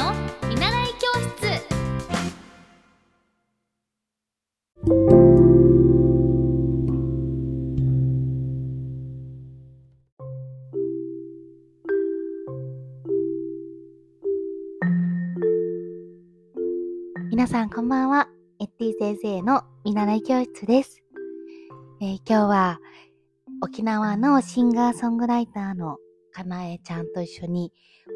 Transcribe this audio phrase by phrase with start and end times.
[0.00, 0.14] の
[0.48, 1.60] 見習い教室
[17.30, 18.28] 皆さんこんばんは。
[18.58, 21.02] エッティ先生の見習い教室です。
[22.00, 22.80] えー今日は
[23.62, 25.98] 沖縄のシンガーソングライターの
[26.32, 27.70] かなえちゃんと一緒に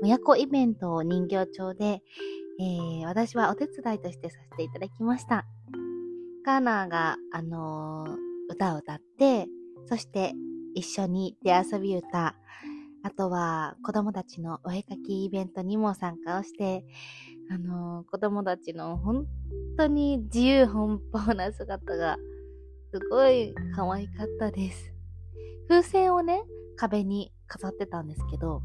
[0.04, 2.02] 親子イベントを人形町で、
[2.60, 5.46] えー私はお手伝いとしてさせていただきました。
[6.44, 9.46] カーナーが、あのー歌を歌って、
[9.86, 10.34] そして
[10.74, 12.36] 一緒に手遊び歌、
[13.02, 16.84] あとは子供たちのお絵かきイベントにも参加をして、
[17.50, 19.24] あのー子供たちの本
[19.78, 22.18] 当に自由奔放な姿が
[22.92, 24.92] すごい可愛かったです。
[25.70, 26.42] 風船をね、
[26.76, 28.60] 壁に飾ってたんですけど、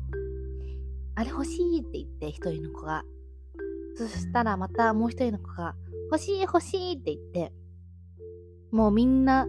[1.20, 3.04] あれ欲しいって言って一人の子が。
[3.98, 5.76] そしたらまたもう一人の子が、
[6.10, 7.52] 欲しい欲しいって言って、
[8.72, 9.46] もうみんな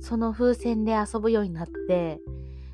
[0.00, 2.20] その風船で遊ぶようになって、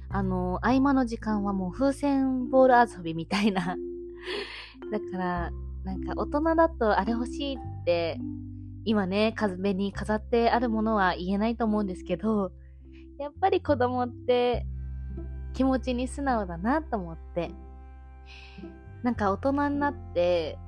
[0.08, 3.76] あの合間の時間はもう風船ボール遊びみたいな。
[4.90, 5.50] だから、
[5.84, 8.18] なんか大人だとあれ欲しいって、
[8.84, 12.50] 今ね、壁に飾ってあるものは言えないと思うんですけど、
[13.16, 14.66] やっぱり子供って
[15.52, 17.52] 気持ちに素直だなと思って。
[19.02, 20.58] なんか大人になって、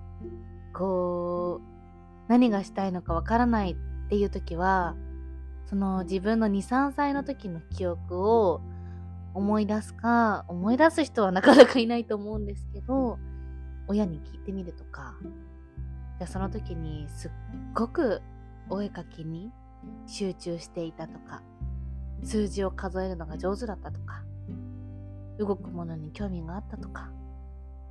[0.72, 1.72] こう、
[2.28, 4.96] 何がしたいのかわからないっていう時は、
[5.66, 8.60] その自分の2、3歳の時の記憶を
[9.34, 13.18] 思い出すか、思い出す人はなかなかいないと思うんですけど、
[13.88, 15.14] 親に聞いてみるとか、
[16.18, 17.30] じゃその時にすっ
[17.74, 18.22] ごく
[18.68, 19.50] お絵かきに
[20.06, 21.42] 集中していたとか、
[22.22, 24.22] 数字を数えるのが上手だったとか、
[25.38, 27.10] 動くものに興味があったとか、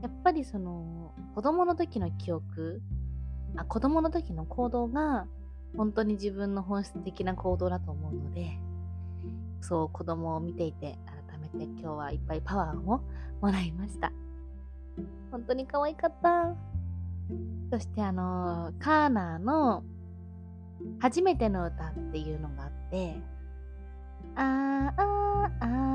[0.02, 2.82] やっぱりその子供の時の記憶、
[3.56, 5.28] あ子供の時の行動が
[5.78, 8.58] 本当に自分の本質的な行動だと思うので、
[9.62, 10.98] そう子供を見ていて
[11.30, 13.02] 改めて今日はいっぱいパワーをも
[13.44, 14.12] らいました。
[15.32, 16.56] 本当に可愛かった。
[17.72, 19.84] そしてあのカーナーの
[21.00, 23.22] 初めての歌っていうのがあって、
[24.36, 24.44] あー
[24.98, 25.91] あーあー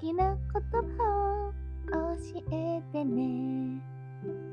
[0.00, 0.62] 素敵な言
[0.96, 1.52] 葉
[1.92, 3.82] を教えてね。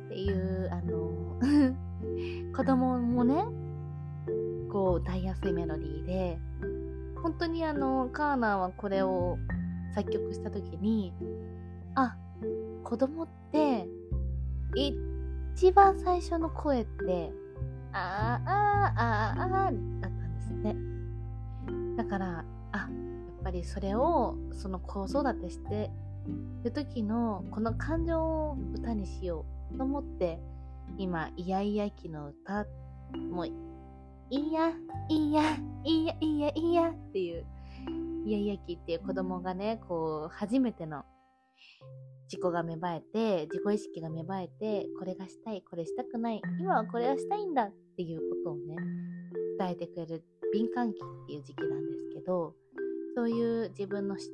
[0.08, 1.09] っていうあの
[2.56, 3.46] 子供もね
[4.72, 6.40] こう歌いやすいメロディーで
[7.22, 9.38] 本当にあのカーナーはこれを
[9.94, 11.13] 作曲した時に
[11.96, 12.16] あ
[12.84, 13.88] 子供って
[14.75, 17.31] 一番最初の声って
[17.91, 20.75] あーあーあーあーだったんですね
[21.97, 22.46] だから
[23.57, 25.90] りそれをその子育てして
[26.63, 30.40] る時のこの感情を歌にしようと思って
[30.97, 32.66] 今イヤイヤ期の歌
[33.31, 33.47] もう
[34.29, 34.73] いや
[35.09, 37.45] いやいやいやいやっていう
[38.25, 41.03] イヤイヤ期っていう子供がねこう初めての
[42.25, 48.75] 自己が芽生えて自己意識が芽生えてこれがしたいこれしたくない今はこれはしたいんだっていうことをね
[49.57, 52.53] 伝えてくれる敏感期っていう時期なんですけど
[53.18, 54.30] そういう自分の自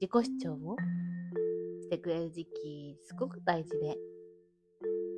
[0.00, 0.76] 己主張を
[1.82, 3.96] してくれる時期すごく大事で、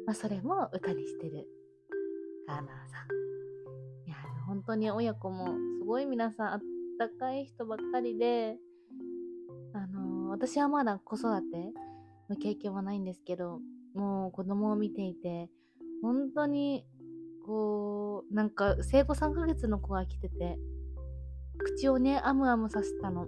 [0.06, 1.47] まあ、それも歌にしてる
[2.47, 3.05] カーナーさ。
[4.06, 6.61] んいや本当に親子もすごい皆さんあっ
[6.99, 8.56] たかい人ばっかりで
[9.75, 11.75] あの私はまだ子育て
[12.31, 13.61] の経験はないんですけど
[13.94, 15.50] もう子供を見ていて
[16.00, 16.87] 本当に
[17.44, 20.56] こうなんか生後3ヶ月の子が来てて
[21.62, 23.27] 口をねあむあむさせたの。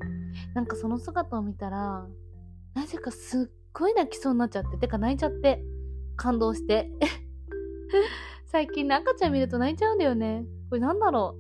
[0.55, 2.07] なんかその姿を見たら
[2.75, 5.63] なぜかすっごい泣きそうになっちゃっててか泣いちゃって
[6.17, 6.91] 感動して。
[8.47, 10.47] 最近ね赤ちゃん見ると泣いちゃうんだよね。
[10.69, 11.37] これなんだろ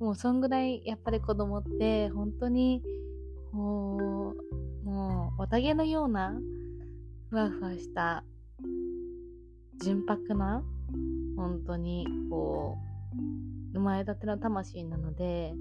[0.00, 0.02] う。
[0.04, 2.82] もうそんぐらいやっぱり子供って本当に
[3.52, 4.34] こ
[4.84, 6.36] うもう綿毛のような
[7.30, 8.24] ふわふわした
[9.82, 10.62] 純白な
[11.36, 12.93] 本当にこう
[13.72, 15.54] 生まれたての魂なので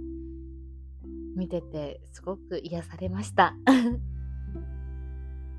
[1.36, 3.56] 見ててすごく癒されました。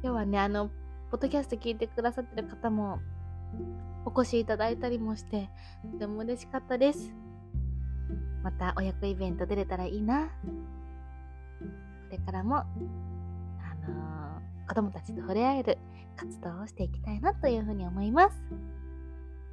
[0.03, 0.69] 今日はねあの
[1.11, 3.01] ポッドキャスト聞いてくださってる方も
[4.05, 5.51] お越しいただいたりもして
[5.93, 7.13] とても嬉しかったです。
[8.43, 10.27] また親子イベント出れたらいいな。
[10.27, 10.33] こ
[12.11, 12.67] れからもあ
[13.87, 14.25] のー
[14.67, 15.79] 子供たちと触れ合える
[16.17, 18.43] 活動をしていきたいなというふうに思います。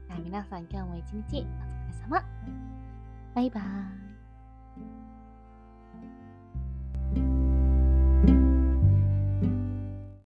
[0.08, 2.24] では皆さん今日も一日お疲れ様。
[3.34, 5.01] バイバーイ。